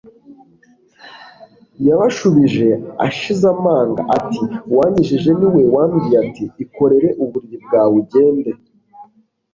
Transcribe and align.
Yabashubije 1.87 2.69
ashize 3.07 3.45
amanga 3.55 4.01
ati, 4.17 4.43
“Uwankijije 4.71 5.29
ni 5.39 5.47
we 5.53 5.61
wambwiye 5.73 6.15
ati 6.23 6.43
‘Ikorere 6.63 7.07
uburiri 7.23 7.57
bwawe 7.65 7.93
ugende.’ 8.01 8.51